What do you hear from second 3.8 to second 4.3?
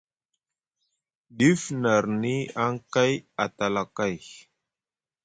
kay,